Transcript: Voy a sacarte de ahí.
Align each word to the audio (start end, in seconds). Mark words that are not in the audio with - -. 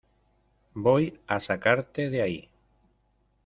Voy 0.73 1.19
a 1.27 1.39
sacarte 1.39 2.09
de 2.09 2.23
ahí. 2.23 2.49